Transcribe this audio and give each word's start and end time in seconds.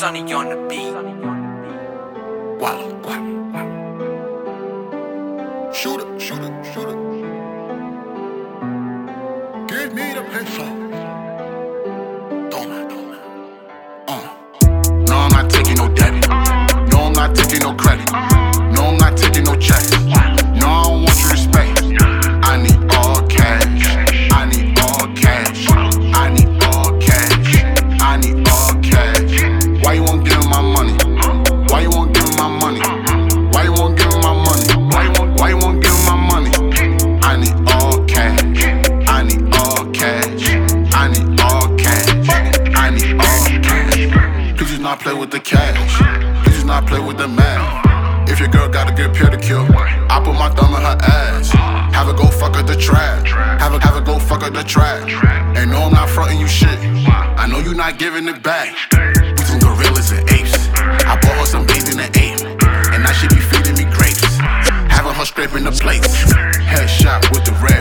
Sunny 0.00 0.32
on 0.32 0.48
the 0.48 0.56
beat. 0.66 0.94
Guala, 2.58 2.86
guala, 3.02 3.32
guala. 3.52 3.72
Shoot 5.74 6.00
it, 6.00 6.08
shoot 6.18 6.40
it, 6.40 6.54
shoot 6.72 6.88
it. 6.88 6.98
Give 9.68 9.92
me 9.92 10.14
the 10.14 10.22
peso. 10.32 10.64
Don't 12.48 12.70
don't. 12.88 13.12
Uh. 14.08 14.24
No, 15.06 15.16
I'm 15.18 15.32
not 15.32 15.50
taking 15.50 15.74
no 15.74 15.86
debit. 15.88 16.30
No, 16.90 16.98
I'm 17.04 17.12
not 17.12 17.34
taking 17.36 17.60
no 17.60 17.74
credit. 17.74 17.89
Please 44.80 44.86
not 44.86 45.00
play 45.00 45.12
with 45.12 45.30
the 45.30 45.40
cash. 45.40 45.98
Do 46.48 46.64
not 46.64 46.86
play 46.86 47.00
with 47.00 47.18
the 47.18 47.28
math. 47.28 48.30
If 48.30 48.40
your 48.40 48.48
girl 48.48 48.66
got 48.66 48.90
a 48.90 48.94
good 48.94 49.12
pedicure, 49.12 49.68
I 50.08 50.24
put 50.24 50.32
my 50.32 50.48
thumb 50.54 50.72
in 50.72 50.80
her 50.80 50.96
ass. 51.02 51.50
Have 51.92 52.06
her 52.06 52.14
go 52.14 52.26
fuck 52.28 52.56
her 52.56 52.62
the 52.62 52.76
trash. 52.76 53.30
Have 53.60 53.72
her, 53.72 53.78
have 53.78 53.96
her 53.96 54.00
go 54.00 54.18
fuck 54.18 54.40
her 54.40 54.48
the 54.48 54.64
trash. 54.64 55.12
And 55.54 55.70
no, 55.70 55.82
I'm 55.82 55.92
not 55.92 56.08
fronting 56.08 56.40
you 56.40 56.48
shit. 56.48 56.78
I 57.06 57.46
know 57.46 57.58
you 57.58 57.74
not 57.74 57.98
giving 57.98 58.26
it 58.26 58.42
back. 58.42 58.74
We 59.36 59.44
some 59.44 59.60
gorillas 59.60 60.12
and 60.12 60.24
apes. 60.30 60.56
I 60.72 61.18
bought 61.20 61.36
her 61.36 61.44
some 61.44 61.66
beans 61.66 61.90
in 61.90 61.98
the 61.98 62.08
ape. 62.16 62.40
And 62.96 63.02
now 63.04 63.12
she 63.12 63.28
be 63.28 63.36
feeding 63.36 63.76
me 63.76 63.84
grapes. 63.92 64.24
Having 64.88 65.12
her 65.12 65.26
scraping 65.26 65.64
the 65.64 65.72
plates. 65.72 66.24
Headshot 66.56 67.30
with 67.32 67.44
the 67.44 67.52
red 67.60 67.79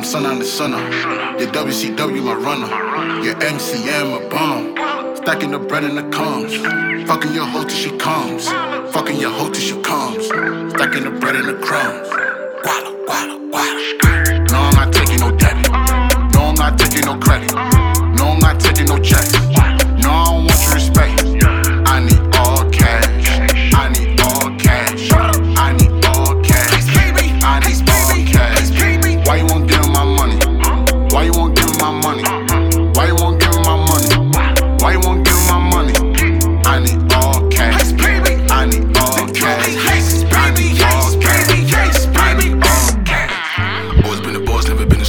from 0.00 0.22
sun 0.22 0.38
to 0.38 0.44
sun 0.44 0.72
uh. 0.72 0.78
up. 0.78 1.40
Your 1.40 1.48
WCW, 1.50 2.24
my 2.24 2.34
runner. 2.34 3.24
Your 3.24 3.34
MCM, 3.34 4.16
a 4.16 4.28
bomb. 4.28 5.16
Stacking 5.16 5.50
the 5.50 5.58
bread 5.58 5.84
and 5.84 5.98
the 5.98 6.16
crumbs. 6.16 6.56
Fucking 7.06 7.32
your 7.32 7.44
hoe 7.44 7.64
till 7.64 7.76
she 7.76 7.96
comes. 7.98 8.48
Fucking 8.92 9.20
your 9.20 9.30
hoe 9.30 9.50
till 9.50 9.62
she 9.62 9.80
comes. 9.82 10.26
Stacking 10.26 11.04
the 11.04 11.10
bread 11.10 11.36
and 11.36 11.48
the 11.48 11.54
crumbs. 11.54 12.08
Guala, 12.64 12.89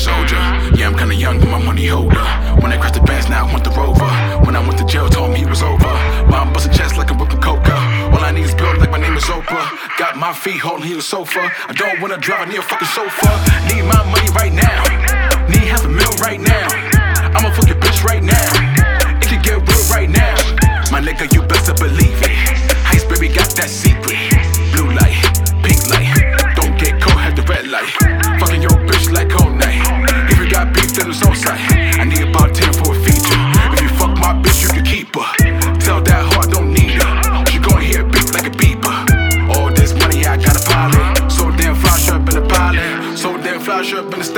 soldier. 0.00 0.40
Yeah, 0.76 0.88
I'm 0.88 0.96
kinda 0.96 1.14
young, 1.14 1.38
but 1.40 1.50
my 1.50 1.58
money 1.58 1.86
holder. 1.86 2.26
When 2.62 2.72
I 2.72 2.78
crossed 2.80 2.94
the 2.94 3.04
bands, 3.08 3.28
now 3.28 3.46
I 3.46 3.52
want 3.52 3.64
the 3.64 3.70
rover. 3.70 4.10
When 4.46 4.56
I 4.56 4.60
went 4.66 4.78
to 4.78 4.86
jail, 4.92 5.08
told 5.08 5.30
him 5.30 5.36
he 5.36 5.44
was 5.44 5.62
over. 5.62 5.92
I'm 6.40 6.52
busting 6.54 6.72
chest 6.72 6.96
like 6.96 7.10
I'm 7.12 7.18
whipping 7.18 7.40
coca. 7.40 7.76
All 8.12 8.24
I 8.28 8.32
need 8.32 8.46
is 8.50 8.54
build 8.54 8.78
like 8.78 8.90
my 8.90 8.98
name 8.98 9.16
is 9.16 9.24
Oprah. 9.24 9.66
Got 9.98 10.16
my 10.16 10.32
feet 10.32 10.60
holding 10.66 10.86
here 10.88 10.96
the 10.96 11.02
sofa. 11.02 11.42
I 11.70 11.72
don't 11.74 12.00
wanna 12.00 12.16
drive, 12.16 12.48
I 12.48 12.50
need 12.50 12.58
a 12.58 12.62
fucking 12.62 12.88
sofa. 12.88 13.28
Need 13.68 13.84
my 13.94 14.02
money 14.12 14.30
right 14.40 14.52
now. 14.52 14.69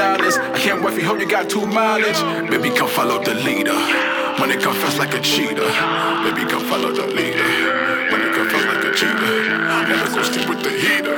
Stylist. 0.03 0.39
I 0.41 0.59
can't 0.59 0.83
wait 0.83 0.95
for 0.95 1.01
you, 1.01 1.07
hope 1.07 1.21
you 1.21 1.29
got 1.29 1.49
two 1.49 1.67
mileage. 1.67 2.21
Baby, 2.51 2.71
come 2.77 2.89
follow 2.89 3.23
the 3.23 3.35
leader. 3.35 3.79
Money 4.39 4.57
come 4.57 4.75
fast 4.83 4.99
like 4.99 5.15
a 5.15 5.21
cheetah. 5.21 5.71
Baby, 6.25 6.43
come 6.51 6.65
follow 6.71 6.91
the 6.91 7.07
leader. 7.07 7.47
Money 8.11 8.29
come 8.35 8.49
fast 8.53 8.67
like 8.71 8.85
a 8.89 8.93
cheetah. 8.99 9.31
Never 9.89 10.09
go 10.15 10.23
stick 10.23 10.49
with 10.49 10.63
the 10.67 10.73
heater. 10.83 11.17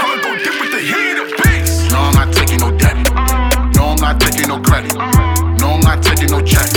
I'ma 0.00 0.14
go 0.22 0.30
dip 0.44 0.56
with 0.62 0.72
the 0.76 0.82
heater, 0.90 1.26
bass. 1.42 1.90
No, 1.90 1.98
I'm 2.06 2.14
not 2.14 2.32
taking 2.32 2.60
no 2.60 2.70
debt. 2.82 2.98
No, 3.76 3.82
I'm 3.92 4.00
not 4.06 4.20
taking 4.20 4.48
no 4.48 4.60
credit. 4.60 4.94
No, 5.60 5.66
I'm 5.74 5.80
not 5.80 6.02
taking 6.02 6.30
no 6.30 6.40
check. 6.42 6.70